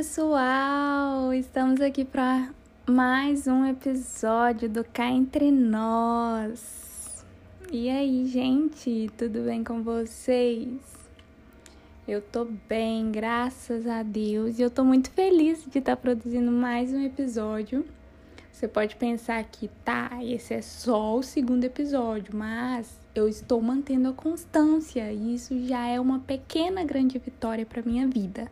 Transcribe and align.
Pessoal, 0.00 1.30
estamos 1.34 1.78
aqui 1.82 2.06
para 2.06 2.48
mais 2.88 3.46
um 3.46 3.66
episódio 3.66 4.66
do 4.66 4.82
Cá 4.82 5.10
Entre 5.10 5.50
Nós. 5.50 7.22
E 7.70 7.90
aí, 7.90 8.24
gente, 8.24 9.10
tudo 9.18 9.42
bem 9.42 9.62
com 9.62 9.82
vocês? 9.82 10.80
Eu 12.08 12.22
tô 12.22 12.46
bem, 12.66 13.12
graças 13.12 13.86
a 13.86 14.02
Deus, 14.02 14.58
e 14.58 14.62
eu 14.62 14.70
tô 14.70 14.84
muito 14.84 15.10
feliz 15.10 15.64
de 15.64 15.80
estar 15.80 15.96
tá 15.96 16.00
produzindo 16.00 16.50
mais 16.50 16.94
um 16.94 17.02
episódio. 17.02 17.84
Você 18.50 18.66
pode 18.66 18.96
pensar 18.96 19.44
que 19.44 19.68
tá, 19.84 20.12
esse 20.22 20.54
é 20.54 20.62
só 20.62 21.18
o 21.18 21.22
segundo 21.22 21.64
episódio, 21.64 22.34
mas 22.34 22.98
eu 23.14 23.28
estou 23.28 23.60
mantendo 23.60 24.08
a 24.08 24.14
constância 24.14 25.12
e 25.12 25.34
isso 25.34 25.54
já 25.66 25.86
é 25.86 26.00
uma 26.00 26.20
pequena 26.20 26.84
grande 26.84 27.18
vitória 27.18 27.66
para 27.66 27.82
minha 27.82 28.08
vida. 28.08 28.50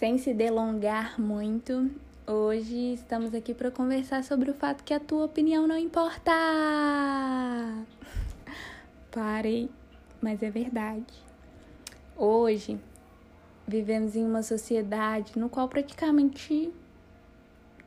Sem 0.00 0.16
se 0.16 0.32
delongar 0.32 1.20
muito, 1.20 1.90
hoje 2.26 2.94
estamos 2.94 3.34
aqui 3.34 3.52
para 3.52 3.70
conversar 3.70 4.24
sobre 4.24 4.50
o 4.50 4.54
fato 4.54 4.82
que 4.82 4.94
a 4.94 4.98
tua 4.98 5.26
opinião 5.26 5.66
não 5.66 5.76
importa. 5.76 6.32
Parei, 9.12 9.68
mas 10.18 10.42
é 10.42 10.50
verdade. 10.50 11.04
Hoje 12.16 12.80
vivemos 13.68 14.16
em 14.16 14.24
uma 14.24 14.42
sociedade 14.42 15.38
no 15.38 15.50
qual 15.50 15.68
praticamente 15.68 16.72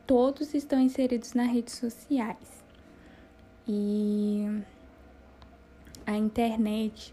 todos 0.06 0.54
estão 0.54 0.78
inseridos 0.78 1.34
nas 1.34 1.50
redes 1.50 1.74
sociais. 1.74 2.62
E 3.66 4.62
a 6.06 6.16
internet, 6.16 7.12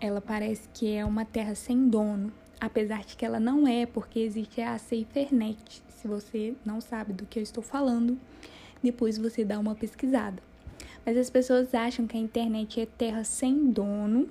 ela 0.00 0.22
parece 0.22 0.66
que 0.72 0.96
é 0.96 1.04
uma 1.04 1.26
terra 1.26 1.54
sem 1.54 1.86
dono, 1.90 2.32
apesar 2.60 3.04
de 3.04 3.16
que 3.16 3.24
ela 3.24 3.40
não 3.40 3.66
é, 3.66 3.86
porque 3.86 4.20
existe 4.20 4.60
a 4.60 4.78
SaferNet. 4.78 5.82
Se 5.88 6.06
você 6.06 6.54
não 6.64 6.80
sabe 6.80 7.12
do 7.12 7.26
que 7.26 7.38
eu 7.38 7.42
estou 7.42 7.62
falando, 7.62 8.18
depois 8.82 9.18
você 9.18 9.44
dá 9.44 9.58
uma 9.58 9.74
pesquisada. 9.74 10.42
Mas 11.04 11.16
as 11.16 11.30
pessoas 11.30 11.74
acham 11.74 12.06
que 12.06 12.16
a 12.16 12.20
internet 12.20 12.80
é 12.80 12.86
terra 12.86 13.24
sem 13.24 13.70
dono 13.70 14.28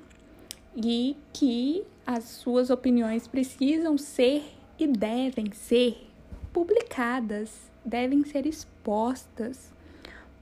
e 0.76 1.16
que 1.34 1.84
as 2.06 2.24
suas 2.26 2.70
opiniões 2.70 3.28
precisam 3.28 3.98
ser 3.98 4.44
e 4.80 4.88
devem 4.88 5.52
ser 5.52 6.08
publicadas, 6.54 7.72
devem 7.84 8.24
ser 8.24 8.46
expostas 8.46 9.76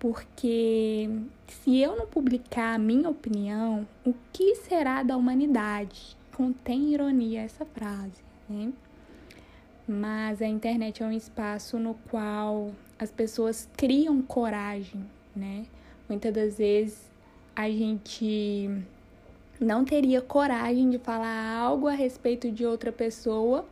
porque 0.05 1.09
se 1.47 1.80
eu 1.80 1.95
não 1.95 2.05
publicar 2.05 2.75
a 2.75 2.77
minha 2.77 3.09
opinião, 3.09 3.88
o 4.05 4.14
que 4.31 4.53
será 4.53 5.02
da 5.02 5.17
humanidade? 5.17 6.16
Contém 6.36 6.94
ironia 6.94 7.44
essa 7.44 7.64
frase, 7.64 8.22
né? 8.50 8.73
Mas 9.88 10.42
a 10.42 10.45
internet 10.45 11.02
é 11.02 11.05
um 11.05 11.11
espaço 11.14 11.80
no 11.80 11.94
qual 12.11 12.72
as 13.00 13.09
pessoas 13.09 13.69
criam 13.77 14.22
coragem, 14.22 15.05
né? 15.33 15.66
Muitas 16.09 16.33
das 16.33 16.58
vezes 16.58 17.09
a 17.55 17.69
gente 17.69 18.69
não 19.61 19.86
teria 19.86 20.22
coragem 20.22 20.89
de 20.89 21.00
falar 21.00 21.55
algo 21.55 21.88
a 21.88 21.94
respeito 21.94 22.52
de 22.52 22.66
outra 22.66 22.92
pessoa 22.92 23.66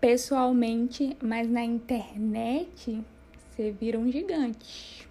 pessoalmente, 0.00 1.16
mas 1.22 1.48
na 1.48 1.62
internet 1.62 3.04
você 3.50 3.70
vira 3.70 4.00
um 4.00 4.10
gigante. 4.10 5.08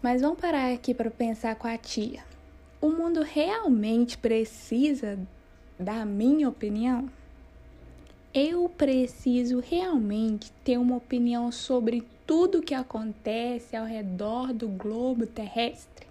Mas 0.00 0.20
vamos 0.20 0.38
parar 0.38 0.72
aqui 0.72 0.94
para 0.94 1.10
pensar 1.10 1.56
com 1.56 1.66
a 1.66 1.76
tia. 1.76 2.31
O 2.82 2.88
mundo 2.90 3.22
realmente 3.22 4.18
precisa 4.18 5.16
da 5.78 6.04
minha 6.04 6.48
opinião? 6.48 7.08
Eu 8.34 8.68
preciso 8.68 9.60
realmente 9.60 10.50
ter 10.64 10.78
uma 10.78 10.96
opinião 10.96 11.52
sobre 11.52 12.02
tudo 12.26 12.60
que 12.60 12.74
acontece 12.74 13.76
ao 13.76 13.86
redor 13.86 14.52
do 14.52 14.66
globo 14.66 15.26
terrestre? 15.26 16.08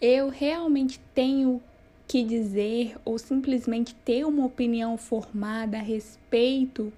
Eu 0.00 0.30
realmente 0.30 0.98
tenho 1.14 1.62
que 2.08 2.24
dizer 2.24 2.96
ou 3.04 3.18
simplesmente 3.18 3.94
ter 3.94 4.24
uma 4.24 4.46
opinião 4.46 4.96
formada 4.96 5.76
a 5.76 5.82
respeito 5.82 6.90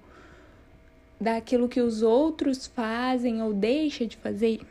daquilo 1.19 1.67
que 1.67 1.81
os 1.81 2.01
outros 2.01 2.67
fazem 2.67 3.43
ou 3.43 3.53
deixam 3.53 4.07
de 4.07 4.15
fazer? 4.15 4.61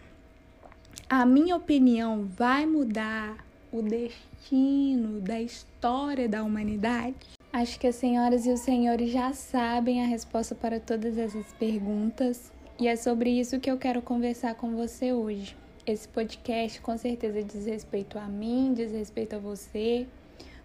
a 1.09 1.27
minha 1.27 1.55
opinião 1.55 2.25
vai 2.25 2.67
mudar 2.67 3.44
o 3.75 3.83
destino 3.83 5.21
da 5.21 5.41
história 5.41 6.29
da 6.29 6.45
humanidade? 6.45 7.17
Acho 7.53 7.79
que 7.81 7.89
as 7.89 7.97
senhoras 7.97 8.47
e 8.47 8.51
os 8.51 8.61
senhores 8.61 9.11
já 9.11 9.33
sabem 9.33 10.01
a 10.01 10.07
resposta 10.07 10.55
para 10.55 10.79
todas 10.79 11.19
essas 11.19 11.53
perguntas 11.55 12.53
e 12.79 12.87
é 12.87 12.95
sobre 12.95 13.31
isso 13.31 13.59
que 13.59 13.69
eu 13.69 13.77
quero 13.77 14.01
conversar 14.01 14.55
com 14.55 14.77
você 14.77 15.13
hoje. 15.13 15.57
Esse 15.85 16.07
podcast 16.07 16.81
com 16.81 16.97
certeza 16.97 17.43
diz 17.43 17.67
respeito 17.67 18.17
a 18.17 18.29
mim, 18.29 18.73
diz 18.73 18.93
respeito 18.93 19.35
a 19.35 19.41
você, 19.41 20.07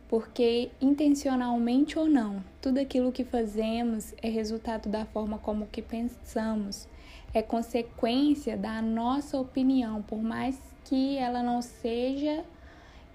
porque 0.07 0.69
intencionalmente 0.79 1.97
ou 1.97 2.07
não, 2.07 2.43
tudo 2.61 2.79
aquilo 2.79 3.11
que 3.11 3.23
fazemos 3.23 4.13
é 4.21 4.29
resultado 4.29 4.87
da 4.87 5.03
forma 5.05 5.39
como 5.39 5.65
que 5.65 5.81
pensamos 5.81 6.87
é 7.33 7.41
consequência 7.41 8.57
da 8.57 8.81
nossa 8.81 9.39
opinião, 9.39 10.01
por 10.01 10.21
mais 10.21 10.59
que 10.85 11.17
ela 11.17 11.43
não 11.43 11.61
seja 11.61 12.43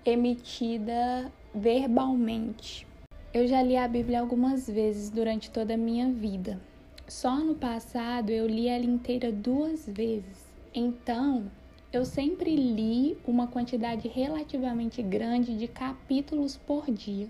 emitida 0.04 1.32
verbalmente. 1.54 2.86
Eu 3.32 3.46
já 3.46 3.62
li 3.62 3.76
a 3.76 3.88
Bíblia 3.88 4.20
algumas 4.20 4.68
vezes 4.68 5.10
durante 5.10 5.50
toda 5.50 5.74
a 5.74 5.78
minha 5.78 6.10
vida. 6.10 6.60
Só 7.08 7.36
no 7.36 7.54
passado 7.54 8.30
eu 8.30 8.46
li 8.46 8.68
ela 8.68 8.84
inteira 8.84 9.32
duas 9.32 9.86
vezes. 9.86 10.44
Então, 10.74 11.50
eu 11.92 12.04
sempre 12.04 12.54
li 12.54 13.16
uma 13.26 13.46
quantidade 13.46 14.08
relativamente 14.08 15.02
grande 15.02 15.56
de 15.56 15.68
capítulos 15.68 16.56
por 16.56 16.90
dia. 16.90 17.28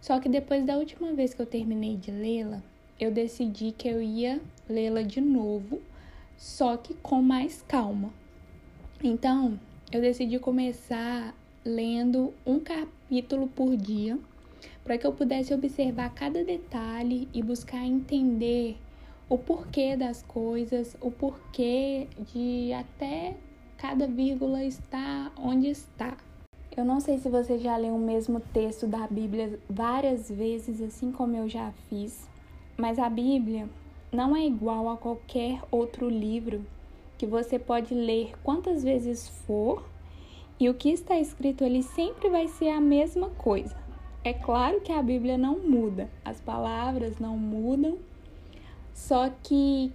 Só 0.00 0.18
que 0.18 0.28
depois 0.28 0.64
da 0.64 0.76
última 0.76 1.12
vez 1.12 1.34
que 1.34 1.40
eu 1.40 1.46
terminei 1.46 1.96
de 1.96 2.10
lê-la, 2.10 2.62
eu 2.98 3.10
decidi 3.10 3.72
que 3.72 3.88
eu 3.88 4.02
ia 4.02 4.40
lê-la 4.68 5.02
de 5.02 5.20
novo, 5.20 5.80
só 6.36 6.76
que 6.76 6.94
com 6.94 7.22
mais 7.22 7.62
calma. 7.62 8.12
Então, 9.02 9.58
eu 9.92 10.00
decidi 10.00 10.38
começar 10.38 11.34
lendo 11.64 12.32
um 12.46 12.58
capítulo 12.58 13.46
por 13.48 13.76
dia, 13.76 14.18
para 14.82 14.96
que 14.96 15.06
eu 15.06 15.12
pudesse 15.12 15.52
observar 15.52 16.14
cada 16.14 16.42
detalhe 16.42 17.28
e 17.34 17.42
buscar 17.42 17.84
entender 17.84 18.76
o 19.28 19.38
porquê 19.38 19.96
das 19.96 20.22
coisas, 20.22 20.96
o 21.00 21.10
porquê 21.10 22.08
de 22.32 22.72
até 22.72 23.36
cada 23.76 24.06
vírgula 24.06 24.64
estar 24.64 25.32
onde 25.38 25.68
está. 25.68 26.16
Eu 26.76 26.84
não 26.84 27.00
sei 27.00 27.18
se 27.18 27.28
você 27.28 27.58
já 27.58 27.76
leu 27.76 27.94
o 27.94 27.98
mesmo 27.98 28.40
texto 28.40 28.86
da 28.86 29.06
Bíblia 29.06 29.58
várias 29.68 30.30
vezes, 30.30 30.80
assim 30.80 31.12
como 31.12 31.36
eu 31.36 31.48
já 31.48 31.72
fiz, 31.88 32.28
mas 32.76 32.98
a 32.98 33.08
Bíblia 33.08 33.68
não 34.12 34.34
é 34.34 34.44
igual 34.44 34.88
a 34.88 34.96
qualquer 34.96 35.60
outro 35.70 36.08
livro 36.08 36.64
que 37.18 37.26
você 37.26 37.58
pode 37.58 37.94
ler 37.94 38.32
quantas 38.42 38.82
vezes 38.82 39.28
for 39.46 39.84
e 40.60 40.68
o 40.68 40.74
que 40.74 40.90
está 40.90 41.18
escrito 41.18 41.64
ali 41.64 41.82
sempre 41.82 42.28
vai 42.28 42.46
ser 42.46 42.68
a 42.68 42.80
mesma 42.80 43.30
coisa. 43.30 43.74
É 44.22 44.34
claro 44.34 44.82
que 44.82 44.92
a 44.92 45.02
Bíblia 45.02 45.38
não 45.38 45.58
muda, 45.58 46.10
as 46.22 46.38
palavras 46.38 47.18
não 47.18 47.38
mudam, 47.38 47.96
só 48.92 49.30
que 49.42 49.90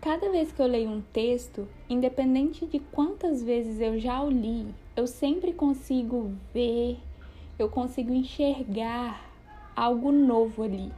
cada 0.00 0.30
vez 0.30 0.50
que 0.50 0.62
eu 0.62 0.66
leio 0.66 0.88
um 0.88 1.02
texto, 1.12 1.68
independente 1.90 2.64
de 2.64 2.78
quantas 2.78 3.42
vezes 3.42 3.78
eu 3.78 3.98
já 3.98 4.22
o 4.22 4.30
li, 4.30 4.66
eu 4.96 5.06
sempre 5.06 5.52
consigo 5.52 6.32
ver, 6.54 6.98
eu 7.58 7.68
consigo 7.68 8.14
enxergar 8.14 9.30
algo 9.76 10.10
novo 10.10 10.62
ali 10.62 10.90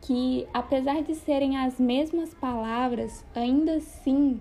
que, 0.00 0.46
apesar 0.52 1.02
de 1.02 1.14
serem 1.14 1.58
as 1.58 1.78
mesmas 1.78 2.32
palavras, 2.34 3.24
ainda 3.34 3.74
assim 3.74 4.40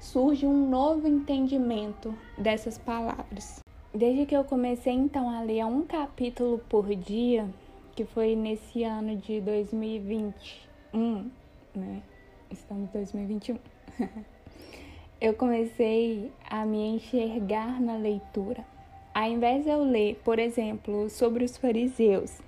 surge 0.00 0.46
um 0.46 0.68
novo 0.68 1.06
entendimento 1.06 2.14
dessas 2.36 2.78
palavras. 2.78 3.60
Desde 3.94 4.24
que 4.24 4.34
eu 4.34 4.42
comecei 4.44 4.94
então 4.94 5.28
a 5.28 5.42
ler 5.42 5.64
um 5.66 5.82
capítulo 5.82 6.58
por 6.68 6.86
dia, 6.94 7.48
que 7.94 8.04
foi 8.04 8.34
nesse 8.34 8.82
ano 8.82 9.16
de 9.16 9.40
2021, 9.40 11.30
né? 11.74 12.02
Estamos 12.50 12.88
em 12.88 12.92
2021. 12.92 13.58
eu 15.20 15.34
comecei 15.34 16.32
a 16.48 16.64
me 16.64 16.96
enxergar 16.96 17.80
na 17.80 17.96
leitura. 17.96 18.64
Ao 19.12 19.28
invés 19.28 19.64
de 19.64 19.70
eu 19.70 19.82
ler, 19.82 20.20
por 20.24 20.38
exemplo, 20.38 21.10
sobre 21.10 21.44
os 21.44 21.56
fariseus, 21.56 22.38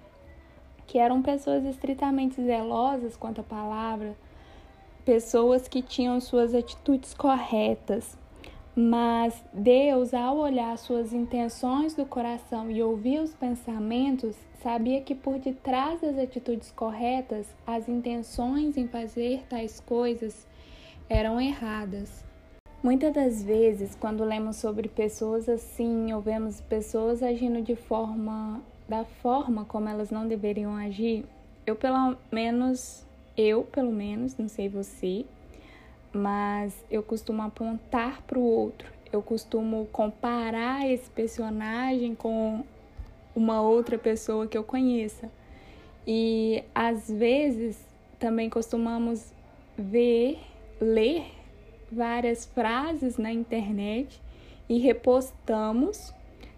que 0.87 0.97
eram 0.99 1.21
pessoas 1.21 1.65
estritamente 1.65 2.43
zelosas 2.43 3.17
quanto 3.17 3.41
à 3.41 3.45
palavra, 3.45 4.17
pessoas 5.05 5.69
que 5.69 5.83
tinham 5.83 6.21
suas 6.21 6.55
atitudes 6.55 7.15
corretas, 7.15 8.17
Mas 8.75 9.45
Deus, 9.53 10.15
ao 10.15 10.39
olhar 10.39 10.77
suas 10.79 11.13
intenções 11.13 11.95
do 11.95 12.07
coração 12.07 12.71
e 12.71 12.83
ouvir 12.83 13.21
os 13.21 13.35
pensamentos, 13.35 14.35
sabia 14.63 15.03
que 15.03 15.15
por 15.15 15.39
detrás 15.39 16.01
das 16.01 16.17
atitudes 16.19 16.71
corretas, 16.71 17.47
as 17.67 17.87
intenções 17.87 18.79
em 18.79 18.89
fazer 18.89 19.43
tais 19.47 19.79
coisas 19.79 20.47
eram 21.09 21.39
erradas. 21.39 22.25
Muitas 22.83 23.13
das 23.13 23.43
vezes, 23.43 23.95
quando 23.95 24.25
lemos 24.25 24.57
sobre 24.57 24.89
pessoas 24.89 25.49
assim, 25.51 26.11
ou 26.15 26.23
vemos 26.23 26.63
pessoas 26.63 27.23
agindo 27.23 27.61
de 27.61 27.77
forma 27.77 28.63
da 28.89 29.05
forma 29.05 29.65
como 29.67 29.89
elas 29.89 30.11
não 30.11 30.27
deveriam 30.27 30.75
agir, 30.75 31.25
eu 31.67 31.77
pelo 31.77 32.17
menos, 32.33 33.07
eu 33.37 33.64
pelo 33.64 33.93
menos, 33.93 34.37
não 34.37 34.49
sei 34.49 34.69
você, 34.69 35.25
mas 36.12 36.75
eu 36.90 37.02
costumo 37.02 37.43
apontar 37.43 38.23
para 38.23 38.38
o 38.38 38.43
outro. 38.43 38.93
Eu 39.12 39.23
costumo 39.23 39.87
comparar 39.93 40.88
esse 40.90 41.11
personagem 41.11 42.14
com 42.14 42.64
uma 43.34 43.61
outra 43.61 43.99
pessoa 43.99 44.46
que 44.46 44.56
eu 44.56 44.64
conheça. 44.64 45.31
E 46.06 46.64
às 46.75 47.11
vezes 47.11 47.79
também 48.19 48.50
costumamos 48.50 49.32
ver, 49.76 50.38
ler 50.81 51.25
várias 51.90 52.44
frases 52.46 53.19
na 53.19 53.32
internet 53.32 54.20
e 54.69 54.79
repostamos 54.79 56.12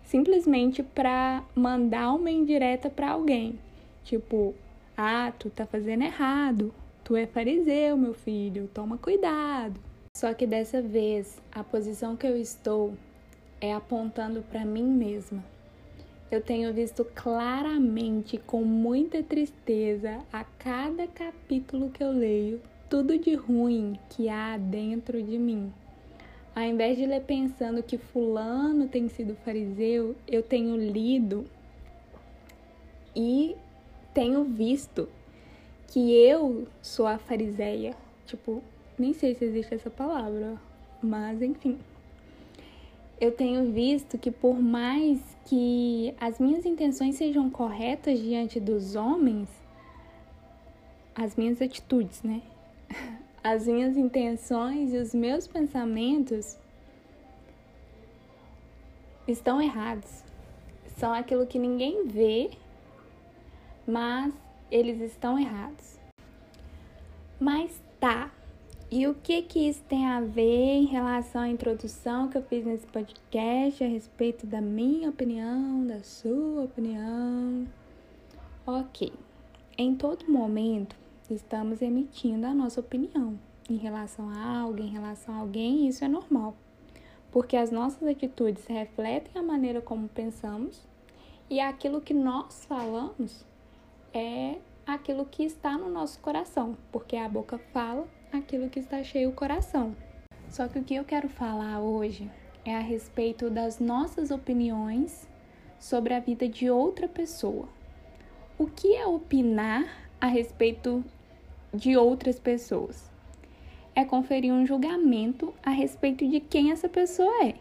simplesmente 0.04 0.82
para 0.82 1.42
mandar 1.54 2.12
uma 2.12 2.30
indireta 2.30 2.88
para 2.88 3.10
alguém. 3.10 3.58
Tipo, 4.04 4.54
ah, 4.96 5.32
tu 5.38 5.50
tá 5.50 5.66
fazendo 5.66 6.04
errado. 6.04 6.72
Tu 7.02 7.16
é 7.16 7.26
fariseu, 7.26 7.96
meu 7.96 8.14
filho, 8.14 8.70
toma 8.72 8.96
cuidado. 8.96 9.78
Só 10.16 10.32
que 10.32 10.46
dessa 10.46 10.80
vez, 10.80 11.40
a 11.52 11.64
posição 11.64 12.16
que 12.16 12.26
eu 12.26 12.36
estou 12.36 12.94
é 13.60 13.74
apontando 13.74 14.42
para 14.42 14.64
mim 14.64 14.84
mesma. 14.84 15.44
Eu 16.30 16.40
tenho 16.40 16.72
visto 16.72 17.04
claramente, 17.04 18.38
com 18.38 18.64
muita 18.64 19.22
tristeza, 19.22 20.20
a 20.32 20.44
cada 20.44 21.06
capítulo 21.06 21.90
que 21.90 22.02
eu 22.02 22.12
leio, 22.12 22.60
tudo 22.88 23.18
de 23.18 23.34
ruim 23.34 23.98
que 24.10 24.28
há 24.28 24.56
dentro 24.56 25.22
de 25.22 25.36
mim. 25.36 25.72
Ao 26.54 26.62
invés 26.62 26.96
de 26.96 27.04
ler 27.04 27.22
pensando 27.22 27.82
que 27.82 27.98
Fulano 27.98 28.86
tem 28.86 29.08
sido 29.08 29.34
fariseu, 29.44 30.14
eu 30.28 30.42
tenho 30.42 30.76
lido 30.76 31.44
e 33.14 33.56
tenho 34.14 34.44
visto 34.44 35.08
que 35.88 36.14
eu 36.14 36.66
sou 36.80 37.06
a 37.06 37.18
fariseia. 37.18 37.94
Tipo, 38.24 38.62
nem 38.98 39.12
sei 39.12 39.34
se 39.34 39.44
existe 39.44 39.74
essa 39.74 39.90
palavra, 39.90 40.56
mas 41.02 41.42
enfim. 41.42 41.78
Eu 43.20 43.32
tenho 43.32 43.70
visto 43.72 44.16
que 44.18 44.30
por 44.30 44.60
mais 44.60 45.20
que 45.46 46.14
as 46.20 46.38
minhas 46.38 46.64
intenções 46.64 47.16
sejam 47.16 47.50
corretas 47.50 48.18
diante 48.18 48.58
dos 48.58 48.94
homens, 48.96 49.48
as 51.14 51.36
minhas 51.36 51.60
atitudes, 51.60 52.22
né? 52.22 52.42
As 53.42 53.66
minhas 53.66 53.94
intenções 53.94 54.94
e 54.94 54.96
os 54.96 55.14
meus 55.14 55.46
pensamentos 55.46 56.56
estão 59.28 59.60
errados. 59.60 60.24
São 60.96 61.12
aquilo 61.12 61.46
que 61.46 61.58
ninguém 61.58 62.06
vê, 62.06 62.52
mas 63.86 64.32
eles 64.70 65.00
estão 65.00 65.38
errados. 65.38 65.98
Mas 67.38 67.80
tá. 68.00 68.30
E 68.90 69.06
o 69.06 69.14
que 69.14 69.42
que 69.42 69.68
isso 69.68 69.82
tem 69.84 70.06
a 70.06 70.20
ver 70.20 70.42
em 70.42 70.84
relação 70.84 71.42
à 71.42 71.48
introdução 71.48 72.28
que 72.28 72.38
eu 72.38 72.42
fiz 72.42 72.64
nesse 72.64 72.86
podcast 72.86 73.82
a 73.82 73.88
respeito 73.88 74.46
da 74.46 74.60
minha 74.60 75.10
opinião, 75.10 75.86
da 75.86 76.02
sua 76.02 76.64
opinião? 76.64 77.66
Ok. 78.66 79.12
Em 79.76 79.96
todo 79.96 80.30
momento, 80.30 80.94
estamos 81.28 81.82
emitindo 81.82 82.46
a 82.46 82.54
nossa 82.54 82.80
opinião 82.80 83.38
em 83.68 83.76
relação 83.76 84.30
a 84.30 84.60
algo, 84.60 84.80
em 84.80 84.88
relação 84.88 85.34
a 85.34 85.38
alguém, 85.38 85.86
e 85.86 85.88
isso 85.88 86.04
é 86.04 86.08
normal. 86.08 86.54
Porque 87.32 87.56
as 87.56 87.70
nossas 87.70 88.06
atitudes 88.06 88.66
refletem 88.66 89.32
a 89.34 89.42
maneira 89.42 89.80
como 89.80 90.08
pensamos 90.08 90.80
e 91.50 91.60
aquilo 91.60 92.00
que 92.00 92.14
nós 92.14 92.64
falamos 92.64 93.44
é 94.14 94.58
aquilo 94.86 95.26
que 95.26 95.42
está 95.42 95.76
no 95.76 95.90
nosso 95.90 96.20
coração, 96.20 96.78
porque 96.92 97.16
a 97.16 97.28
boca 97.28 97.58
fala 97.58 98.06
aquilo 98.32 98.70
que 98.70 98.78
está 98.78 99.02
cheio 99.02 99.30
o 99.30 99.34
coração. 99.34 99.96
Só 100.48 100.68
que 100.68 100.78
o 100.78 100.84
que 100.84 100.94
eu 100.94 101.04
quero 101.04 101.28
falar 101.28 101.80
hoje 101.80 102.30
é 102.64 102.76
a 102.76 102.80
respeito 102.80 103.50
das 103.50 103.80
nossas 103.80 104.30
opiniões 104.30 105.28
sobre 105.80 106.14
a 106.14 106.20
vida 106.20 106.48
de 106.48 106.70
outra 106.70 107.08
pessoa. 107.08 107.68
O 108.56 108.66
que 108.66 108.94
é 108.94 109.04
opinar 109.04 110.08
a 110.20 110.28
respeito 110.28 111.04
de 111.72 111.96
outras 111.96 112.38
pessoas? 112.38 113.10
É 113.96 114.04
conferir 114.04 114.52
um 114.52 114.64
julgamento 114.64 115.52
a 115.62 115.70
respeito 115.70 116.26
de 116.28 116.38
quem 116.38 116.70
essa 116.70 116.88
pessoa 116.88 117.44
é. 117.44 117.56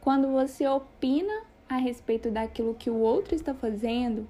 Quando 0.00 0.32
você 0.32 0.66
opina 0.66 1.44
a 1.68 1.76
respeito 1.76 2.28
daquilo 2.28 2.74
que 2.74 2.90
o 2.90 2.98
outro 2.98 3.36
está 3.36 3.54
fazendo, 3.54 4.26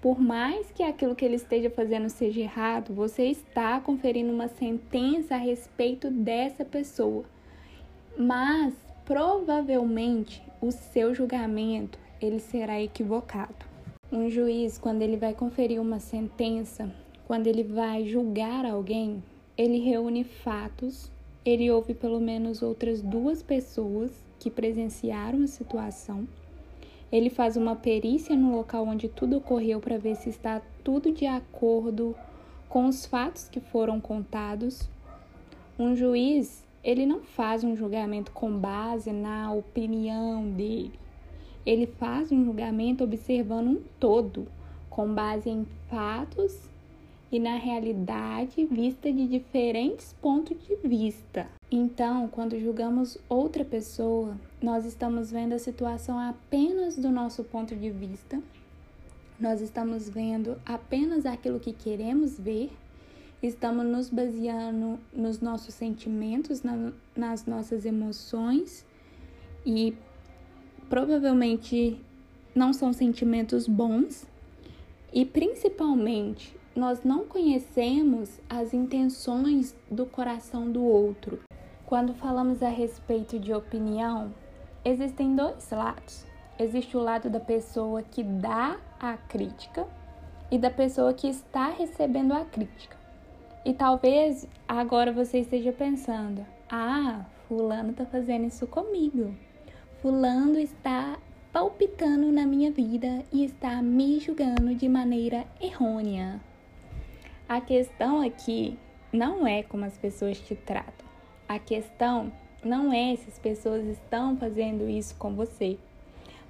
por 0.00 0.20
mais 0.20 0.70
que 0.70 0.82
aquilo 0.82 1.14
que 1.14 1.24
ele 1.24 1.36
esteja 1.36 1.70
fazendo 1.70 2.08
seja 2.08 2.40
errado, 2.40 2.94
você 2.94 3.24
está 3.24 3.80
conferindo 3.80 4.32
uma 4.32 4.48
sentença 4.48 5.34
a 5.34 5.38
respeito 5.38 6.10
dessa 6.10 6.64
pessoa. 6.64 7.24
Mas 8.16 8.74
provavelmente 9.04 10.42
o 10.60 10.70
seu 10.70 11.14
julgamento 11.14 11.98
ele 12.20 12.38
será 12.38 12.80
equivocado. 12.80 13.66
Um 14.12 14.30
juiz, 14.30 14.78
quando 14.78 15.02
ele 15.02 15.16
vai 15.16 15.34
conferir 15.34 15.80
uma 15.80 15.98
sentença, 15.98 16.92
quando 17.26 17.46
ele 17.46 17.64
vai 17.64 18.06
julgar 18.06 18.64
alguém, 18.64 19.22
ele 19.56 19.78
reúne 19.80 20.22
fatos, 20.22 21.10
ele 21.44 21.70
ouve 21.70 21.94
pelo 21.94 22.20
menos 22.20 22.62
outras 22.62 23.02
duas 23.02 23.42
pessoas 23.42 24.12
que 24.38 24.50
presenciaram 24.50 25.42
a 25.42 25.46
situação 25.46 26.26
ele 27.10 27.30
faz 27.30 27.56
uma 27.56 27.76
perícia 27.76 28.36
no 28.36 28.56
local 28.56 28.86
onde 28.86 29.08
tudo 29.08 29.36
ocorreu 29.36 29.80
para 29.80 29.98
ver 29.98 30.16
se 30.16 30.28
está 30.28 30.60
tudo 30.82 31.12
de 31.12 31.26
acordo 31.26 32.14
com 32.68 32.86
os 32.86 33.06
fatos 33.06 33.48
que 33.48 33.60
foram 33.60 34.00
contados. 34.00 34.88
Um 35.78 35.94
juiz, 35.94 36.64
ele 36.82 37.06
não 37.06 37.20
faz 37.20 37.62
um 37.62 37.76
julgamento 37.76 38.32
com 38.32 38.50
base 38.50 39.12
na 39.12 39.52
opinião 39.52 40.50
dele. 40.50 40.92
Ele 41.64 41.86
faz 41.86 42.30
um 42.32 42.44
julgamento 42.44 43.04
observando 43.04 43.68
um 43.68 43.82
todo, 43.98 44.46
com 44.88 45.12
base 45.12 45.50
em 45.50 45.66
fatos 45.88 46.75
e 47.30 47.38
na 47.38 47.56
realidade 47.56 48.64
vista 48.66 49.12
de 49.12 49.26
diferentes 49.26 50.14
pontos 50.20 50.56
de 50.66 50.76
vista. 50.76 51.48
Então, 51.70 52.28
quando 52.28 52.58
julgamos 52.58 53.18
outra 53.28 53.64
pessoa, 53.64 54.36
nós 54.62 54.84
estamos 54.84 55.30
vendo 55.30 55.52
a 55.52 55.58
situação 55.58 56.18
apenas 56.18 56.96
do 56.96 57.10
nosso 57.10 57.42
ponto 57.42 57.74
de 57.74 57.90
vista, 57.90 58.40
nós 59.38 59.60
estamos 59.60 60.08
vendo 60.08 60.56
apenas 60.64 61.26
aquilo 61.26 61.60
que 61.60 61.72
queremos 61.72 62.38
ver, 62.38 62.70
estamos 63.42 63.84
nos 63.84 64.08
baseando 64.08 64.98
nos 65.12 65.40
nossos 65.40 65.74
sentimentos, 65.74 66.62
na, 66.62 66.92
nas 67.14 67.44
nossas 67.44 67.84
emoções 67.84 68.86
e 69.64 69.94
provavelmente 70.88 72.00
não 72.54 72.72
são 72.72 72.92
sentimentos 72.92 73.68
bons. 73.68 74.26
E 75.12 75.24
principalmente 75.24 76.54
nós 76.76 77.02
não 77.02 77.24
conhecemos 77.24 78.38
as 78.50 78.74
intenções 78.74 79.74
do 79.90 80.04
coração 80.04 80.70
do 80.70 80.84
outro. 80.84 81.40
Quando 81.86 82.12
falamos 82.12 82.62
a 82.62 82.68
respeito 82.68 83.38
de 83.38 83.54
opinião, 83.54 84.34
existem 84.84 85.34
dois 85.34 85.70
lados. 85.70 86.26
Existe 86.58 86.96
o 86.96 87.00
lado 87.00 87.30
da 87.30 87.40
pessoa 87.40 88.02
que 88.02 88.22
dá 88.22 88.78
a 89.00 89.16
crítica 89.16 89.86
e 90.50 90.58
da 90.58 90.70
pessoa 90.70 91.14
que 91.14 91.26
está 91.26 91.70
recebendo 91.70 92.32
a 92.32 92.44
crítica. 92.44 92.96
E 93.64 93.72
talvez 93.72 94.46
agora 94.68 95.12
você 95.12 95.40
esteja 95.40 95.72
pensando: 95.72 96.44
ah, 96.70 97.24
Fulano 97.48 97.90
está 97.90 98.04
fazendo 98.04 98.46
isso 98.46 98.66
comigo. 98.66 99.34
Fulano 100.02 100.58
está 100.58 101.18
palpitando 101.52 102.30
na 102.30 102.44
minha 102.44 102.70
vida 102.70 103.24
e 103.32 103.44
está 103.44 103.80
me 103.80 104.20
julgando 104.20 104.74
de 104.74 104.88
maneira 104.88 105.46
errônea. 105.60 106.40
A 107.48 107.60
questão 107.60 108.22
aqui 108.22 108.76
não 109.12 109.46
é 109.46 109.62
como 109.62 109.84
as 109.84 109.96
pessoas 109.96 110.36
te 110.40 110.56
tratam. 110.56 111.06
A 111.48 111.60
questão 111.60 112.32
não 112.64 112.92
é 112.92 113.14
se 113.14 113.28
as 113.28 113.38
pessoas 113.38 113.84
estão 113.86 114.36
fazendo 114.36 114.88
isso 114.88 115.14
com 115.14 115.32
você. 115.32 115.78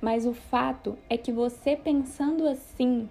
Mas 0.01 0.25
o 0.25 0.33
fato 0.33 0.97
é 1.11 1.19
que 1.19 1.31
você 1.31 1.77
pensando 1.77 2.49
assim, 2.49 3.11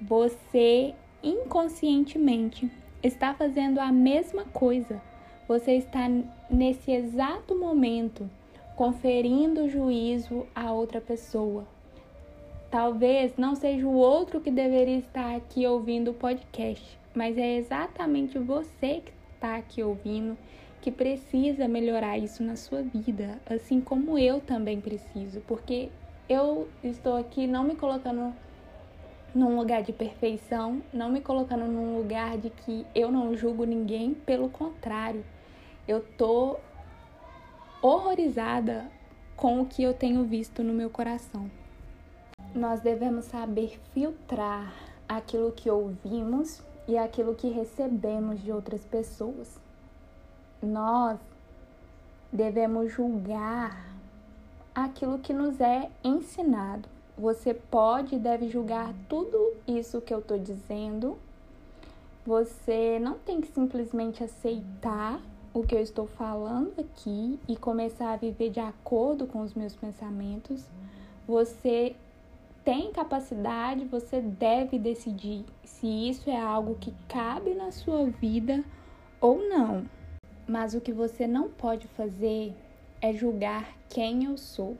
você 0.00 0.92
inconscientemente 1.22 2.68
está 3.00 3.32
fazendo 3.32 3.78
a 3.78 3.92
mesma 3.92 4.44
coisa. 4.46 5.00
Você 5.46 5.74
está 5.74 6.08
nesse 6.50 6.90
exato 6.90 7.54
momento 7.54 8.28
conferindo 8.74 9.68
juízo 9.68 10.48
a 10.52 10.72
outra 10.72 11.00
pessoa. 11.00 11.64
Talvez 12.70 13.36
não 13.36 13.54
seja 13.54 13.86
o 13.86 13.94
outro 13.94 14.40
que 14.40 14.50
deveria 14.50 14.98
estar 14.98 15.36
aqui 15.36 15.66
ouvindo 15.66 16.12
o 16.12 16.14
podcast, 16.14 16.99
mas 17.14 17.36
é 17.36 17.56
exatamente 17.56 18.38
você 18.38 19.02
que 19.04 19.12
está 19.34 19.56
aqui 19.56 19.82
ouvindo 19.82 20.36
que 20.80 20.90
precisa 20.90 21.68
melhorar 21.68 22.18
isso 22.18 22.42
na 22.42 22.56
sua 22.56 22.82
vida, 22.82 23.38
assim 23.46 23.80
como 23.80 24.18
eu 24.18 24.40
também 24.40 24.80
preciso, 24.80 25.40
porque 25.46 25.90
eu 26.28 26.68
estou 26.82 27.16
aqui 27.16 27.46
não 27.46 27.64
me 27.64 27.74
colocando 27.74 28.32
num 29.34 29.56
lugar 29.56 29.82
de 29.82 29.92
perfeição, 29.92 30.82
não 30.92 31.10
me 31.10 31.20
colocando 31.20 31.64
num 31.66 31.98
lugar 31.98 32.38
de 32.38 32.50
que 32.50 32.86
eu 32.94 33.12
não 33.12 33.36
julgo 33.36 33.64
ninguém, 33.64 34.14
pelo 34.14 34.48
contrário, 34.48 35.24
eu 35.86 36.00
tô 36.16 36.56
horrorizada 37.82 38.90
com 39.36 39.60
o 39.60 39.66
que 39.66 39.82
eu 39.82 39.94
tenho 39.94 40.24
visto 40.24 40.62
no 40.62 40.72
meu 40.72 40.90
coração. 40.90 41.50
Nós 42.54 42.80
devemos 42.80 43.26
saber 43.26 43.78
filtrar 43.92 44.74
aquilo 45.08 45.52
que 45.52 45.70
ouvimos 45.70 46.62
e 46.90 46.98
aquilo 46.98 47.36
que 47.36 47.48
recebemos 47.48 48.42
de 48.42 48.50
outras 48.50 48.84
pessoas 48.84 49.58
nós 50.60 51.18
devemos 52.32 52.92
julgar 52.92 53.94
aquilo 54.74 55.18
que 55.18 55.32
nos 55.32 55.60
é 55.60 55.88
ensinado. 56.02 56.88
Você 57.16 57.54
pode 57.54 58.16
e 58.16 58.18
deve 58.18 58.48
julgar 58.48 58.92
tudo 59.08 59.54
isso 59.66 60.00
que 60.00 60.12
eu 60.12 60.18
estou 60.18 60.38
dizendo. 60.38 61.16
Você 62.26 62.98
não 62.98 63.18
tem 63.18 63.40
que 63.40 63.48
simplesmente 63.48 64.22
aceitar 64.22 65.20
o 65.54 65.62
que 65.62 65.74
eu 65.74 65.80
estou 65.80 66.06
falando 66.06 66.72
aqui 66.78 67.38
e 67.48 67.56
começar 67.56 68.12
a 68.12 68.16
viver 68.16 68.50
de 68.50 68.60
acordo 68.60 69.26
com 69.26 69.40
os 69.42 69.54
meus 69.54 69.74
pensamentos. 69.74 70.64
Você 71.26 71.94
tem 72.64 72.92
capacidade, 72.92 73.84
você 73.84 74.20
deve 74.20 74.78
decidir 74.78 75.44
se 75.64 75.86
isso 75.86 76.28
é 76.28 76.40
algo 76.40 76.76
que 76.80 76.94
cabe 77.08 77.54
na 77.54 77.70
sua 77.70 78.06
vida 78.06 78.62
ou 79.20 79.48
não. 79.48 79.88
Mas 80.46 80.74
o 80.74 80.80
que 80.80 80.92
você 80.92 81.26
não 81.26 81.48
pode 81.48 81.86
fazer 81.88 82.54
é 83.00 83.12
julgar 83.12 83.76
quem 83.88 84.24
eu 84.24 84.36
sou. 84.36 84.76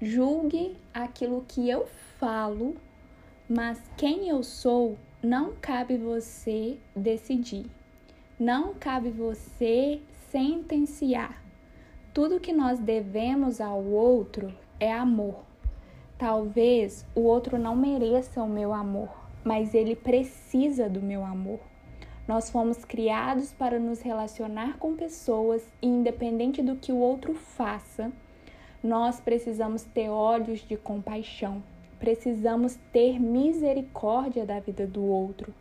Julgue 0.00 0.76
aquilo 0.92 1.44
que 1.46 1.68
eu 1.68 1.86
falo, 2.18 2.76
mas 3.48 3.80
quem 3.96 4.28
eu 4.28 4.42
sou 4.42 4.96
não 5.22 5.54
cabe 5.60 5.96
você 5.96 6.78
decidir. 6.94 7.66
Não 8.38 8.74
cabe 8.74 9.10
você 9.10 10.00
sentenciar. 10.30 11.42
Tudo 12.12 12.40
que 12.40 12.52
nós 12.52 12.78
devemos 12.78 13.60
ao 13.60 13.82
outro 13.82 14.52
é 14.78 14.92
amor. 14.92 15.44
Talvez 16.18 17.04
o 17.14 17.20
outro 17.20 17.58
não 17.58 17.76
mereça 17.76 18.42
o 18.42 18.48
meu 18.48 18.72
amor, 18.72 19.10
mas 19.44 19.74
ele 19.74 19.94
precisa 19.94 20.88
do 20.88 21.02
meu 21.02 21.22
amor. 21.24 21.60
Nós 22.26 22.48
fomos 22.50 22.84
criados 22.84 23.52
para 23.52 23.78
nos 23.78 24.00
relacionar 24.00 24.78
com 24.78 24.96
pessoas 24.96 25.62
e, 25.80 25.86
independente 25.86 26.62
do 26.62 26.74
que 26.74 26.90
o 26.90 26.96
outro 26.96 27.34
faça, 27.34 28.10
nós 28.82 29.20
precisamos 29.20 29.84
ter 29.84 30.08
olhos 30.08 30.60
de 30.60 30.76
compaixão, 30.76 31.62
precisamos 31.98 32.76
ter 32.92 33.20
misericórdia 33.20 34.46
da 34.46 34.58
vida 34.58 34.86
do 34.86 35.04
outro. 35.04 35.52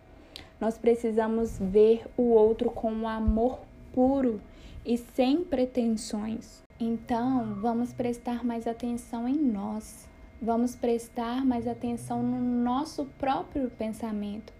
Nós 0.59 0.77
precisamos 0.77 1.59
ver 1.59 2.05
o 2.17 2.29
outro 2.29 2.71
com 2.71 2.91
um 2.91 3.07
amor 3.07 3.59
puro 3.93 4.41
e 4.85 4.97
sem 4.97 5.43
pretensões. 5.43 6.63
Então, 6.79 7.55
vamos 7.55 7.93
prestar 7.93 8.43
mais 8.43 8.65
atenção 8.65 9.27
em 9.27 9.35
nós. 9.35 10.07
Vamos 10.45 10.75
prestar 10.75 11.43
mais 11.43 11.67
atenção 11.67 12.21
no 12.21 12.39
nosso 12.39 13.05
próprio 13.17 13.67
pensamento 13.71 14.53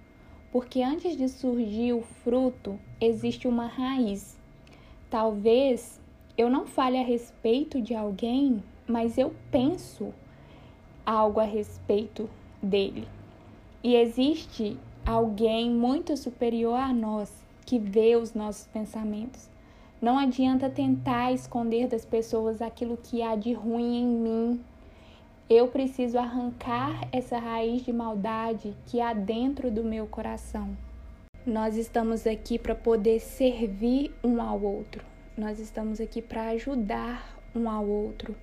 porque 0.52 0.82
antes 0.82 1.16
de 1.16 1.30
surgir 1.30 1.94
o 1.94 2.02
fruto, 2.02 2.80
existe 3.00 3.48
uma 3.48 3.68
raiz. 3.68 4.36
Talvez 5.12 6.02
eu 6.36 6.50
não 6.50 6.66
fale 6.66 6.98
a 6.98 7.04
respeito 7.04 7.80
de 7.80 7.94
alguém, 7.94 8.64
mas 8.88 9.20
eu 9.20 9.32
penso 9.52 10.12
algo 11.06 11.40
a 11.40 11.44
respeito 11.44 12.28
dele. 12.64 13.08
E 13.84 13.96
existe 13.96 14.80
alguém 15.06 15.70
muito 15.70 16.18
superior 16.18 16.80
a 16.80 16.92
nós 16.92 17.32
que 17.64 17.78
vê 17.78 18.16
os 18.16 18.34
nossos 18.34 18.66
pensamentos. 18.66 19.48
Não 20.02 20.18
adianta 20.18 20.68
tentar 20.68 21.32
esconder 21.32 21.88
das 21.88 22.06
pessoas 22.06 22.60
aquilo 22.60 22.98
que 22.98 23.22
há 23.22 23.36
de 23.36 23.54
ruim 23.54 23.98
em 23.98 24.08
mim, 24.08 24.62
eu 25.50 25.68
preciso 25.68 26.18
arrancar 26.18 27.08
essa 27.12 27.38
raiz 27.38 27.84
de 27.84 27.94
maldade 27.94 28.76
que 28.88 29.00
há 29.00 29.14
dentro 29.14 29.70
do 29.70 29.84
meu 29.84 30.08
coração. 30.08 30.76
Nós 31.46 31.78
estamos 31.78 32.26
aqui 32.26 32.58
para 32.58 32.74
poder 32.74 33.20
servir 33.20 34.12
um 34.24 34.42
ao 34.42 34.60
outro. 34.60 35.04
Nós 35.38 35.60
estamos 35.60 36.02
aqui 36.02 36.20
para 36.20 36.50
ajudar 36.50 37.40
um 37.54 37.70
ao 37.70 37.86
outro. 37.86 38.36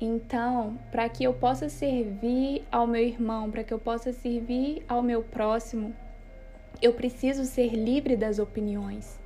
Então, 0.00 0.76
para 0.90 1.08
que 1.08 1.22
eu 1.22 1.32
possa 1.32 1.68
servir 1.68 2.64
ao 2.72 2.86
meu 2.86 3.02
irmão, 3.02 3.48
para 3.48 3.62
que 3.62 3.72
eu 3.72 3.78
possa 3.78 4.12
servir 4.12 4.84
ao 4.88 5.02
meu 5.02 5.22
próximo, 5.22 5.94
eu 6.82 6.92
preciso 6.92 7.44
ser 7.44 7.68
livre 7.68 8.16
das 8.16 8.40
opiniões. 8.40 9.18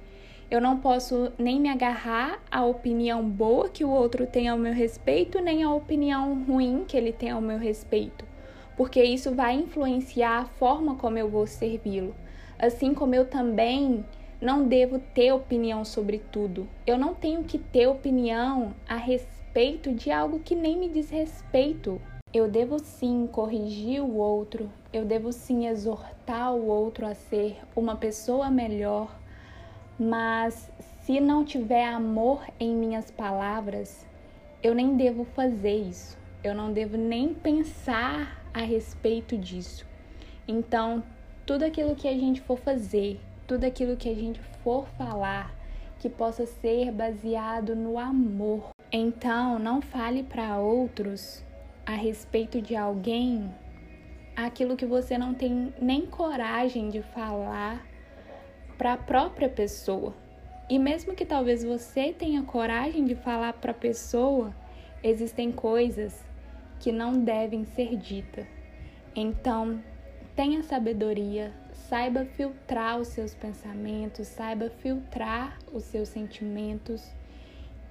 Eu 0.50 0.60
não 0.60 0.78
posso 0.78 1.30
nem 1.38 1.60
me 1.60 1.68
agarrar 1.68 2.40
à 2.50 2.64
opinião 2.64 3.22
boa 3.22 3.68
que 3.68 3.84
o 3.84 3.90
outro 3.90 4.26
tem 4.26 4.48
ao 4.48 4.58
meu 4.58 4.74
respeito, 4.74 5.40
nem 5.40 5.62
à 5.62 5.72
opinião 5.72 6.42
ruim 6.42 6.84
que 6.88 6.96
ele 6.96 7.12
tem 7.12 7.30
ao 7.30 7.40
meu 7.40 7.56
respeito, 7.56 8.24
porque 8.76 9.00
isso 9.00 9.32
vai 9.32 9.54
influenciar 9.54 10.40
a 10.40 10.44
forma 10.44 10.96
como 10.96 11.16
eu 11.16 11.28
vou 11.28 11.46
servi-lo. 11.46 12.16
Assim 12.58 12.92
como 12.92 13.14
eu 13.14 13.26
também 13.26 14.04
não 14.40 14.66
devo 14.66 14.98
ter 14.98 15.30
opinião 15.30 15.84
sobre 15.84 16.18
tudo. 16.32 16.66
Eu 16.84 16.98
não 16.98 17.14
tenho 17.14 17.44
que 17.44 17.56
ter 17.56 17.86
opinião 17.86 18.74
a 18.88 18.96
respeito 18.96 19.92
de 19.92 20.10
algo 20.10 20.40
que 20.40 20.56
nem 20.56 20.76
me 20.76 20.88
diz 20.88 21.10
respeito. 21.10 22.00
Eu 22.34 22.48
devo 22.48 22.80
sim 22.80 23.28
corrigir 23.30 24.02
o 24.02 24.16
outro, 24.16 24.68
eu 24.92 25.04
devo 25.04 25.32
sim 25.32 25.68
exortar 25.68 26.52
o 26.52 26.66
outro 26.66 27.06
a 27.06 27.14
ser 27.14 27.58
uma 27.74 27.96
pessoa 27.96 28.50
melhor, 28.50 29.19
mas 30.00 30.72
se 31.02 31.20
não 31.20 31.44
tiver 31.44 31.84
amor 31.84 32.42
em 32.58 32.74
minhas 32.74 33.10
palavras, 33.10 34.06
eu 34.62 34.74
nem 34.74 34.96
devo 34.96 35.24
fazer 35.24 35.76
isso. 35.76 36.16
Eu 36.42 36.54
não 36.54 36.72
devo 36.72 36.96
nem 36.96 37.34
pensar 37.34 38.42
a 38.54 38.60
respeito 38.60 39.36
disso. 39.36 39.86
Então, 40.48 41.04
tudo 41.44 41.66
aquilo 41.66 41.94
que 41.94 42.08
a 42.08 42.14
gente 42.14 42.40
for 42.40 42.58
fazer, 42.58 43.20
tudo 43.46 43.64
aquilo 43.64 43.94
que 43.94 44.08
a 44.08 44.14
gente 44.14 44.40
for 44.64 44.88
falar, 44.96 45.54
que 45.98 46.08
possa 46.08 46.46
ser 46.46 46.90
baseado 46.90 47.76
no 47.76 47.98
amor. 47.98 48.70
Então, 48.90 49.58
não 49.58 49.82
fale 49.82 50.22
para 50.22 50.56
outros 50.56 51.44
a 51.84 51.92
respeito 51.92 52.62
de 52.62 52.74
alguém 52.74 53.54
aquilo 54.34 54.76
que 54.76 54.86
você 54.86 55.18
não 55.18 55.34
tem 55.34 55.74
nem 55.78 56.06
coragem 56.06 56.88
de 56.88 57.02
falar 57.02 57.89
para 58.80 58.94
a 58.94 58.96
própria 58.96 59.46
pessoa. 59.46 60.14
E 60.66 60.78
mesmo 60.78 61.14
que 61.14 61.26
talvez 61.26 61.62
você 61.62 62.14
tenha 62.14 62.42
coragem 62.42 63.04
de 63.04 63.14
falar 63.14 63.52
para 63.52 63.72
a 63.72 63.74
pessoa, 63.74 64.56
existem 65.02 65.52
coisas 65.52 66.18
que 66.78 66.90
não 66.90 67.12
devem 67.22 67.66
ser 67.66 67.94
ditas. 67.94 68.46
Então, 69.14 69.84
tenha 70.34 70.62
sabedoria, 70.62 71.52
saiba 71.74 72.24
filtrar 72.24 72.98
os 72.98 73.08
seus 73.08 73.34
pensamentos, 73.34 74.28
saiba 74.28 74.70
filtrar 74.70 75.58
os 75.74 75.84
seus 75.84 76.08
sentimentos 76.08 77.06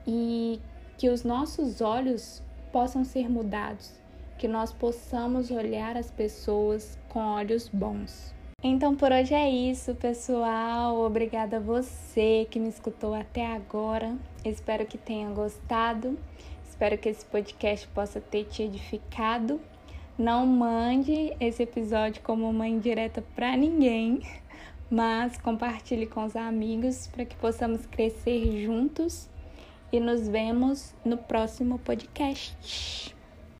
e 0.08 0.60
que 0.98 1.08
os 1.08 1.24
nossos 1.24 1.82
olhos 1.82 2.42
possam 2.72 3.04
ser 3.04 3.30
mudados, 3.30 3.94
que 4.40 4.48
nós 4.48 4.74
possamos 4.74 5.52
olhar 5.52 5.96
as 5.96 6.10
pessoas 6.10 6.98
com 7.10 7.20
olhos 7.20 7.70
bons. 7.70 8.39
Então 8.62 8.94
por 8.94 9.10
hoje 9.14 9.34
é 9.34 9.50
isso, 9.50 9.96
pessoal. 9.96 11.00
Obrigada 11.00 11.58
a 11.58 11.60
você 11.62 12.46
que 12.52 12.60
me 12.60 12.68
escutou 12.68 13.14
até 13.14 13.46
agora. 13.46 14.18
Espero 14.44 14.86
que 14.86 14.98
tenha 14.98 15.30
gostado. 15.30 16.20
Espero 16.68 16.98
que 16.98 17.08
esse 17.08 17.26
podcast 17.26 17.88
possa 17.88 18.20
ter 18.20 18.44
te 18.44 18.64
edificado. 18.64 19.62
Não 20.18 20.46
mande 20.46 21.34
esse 21.40 21.64
episódio 21.64 22.22
como 22.22 22.50
uma 22.50 22.68
indireta 22.68 23.24
para 23.34 23.56
ninguém, 23.56 24.22
mas 24.92 25.38
compartilhe 25.38 26.06
com 26.06 26.26
os 26.26 26.36
amigos 26.36 27.08
para 27.08 27.24
que 27.24 27.38
possamos 27.38 27.86
crescer 27.86 28.66
juntos. 28.66 29.30
E 29.90 30.02
nos 30.02 30.28
vemos 30.28 30.94
no 31.06 31.18
próximo 31.18 31.80
podcast. 31.80 33.16